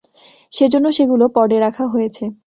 সেজন্য 0.53 0.87
সেগুলো 0.91 1.25
পডে 1.35 1.57
রাখা 1.59 1.85
হয়েছে। 1.87 2.23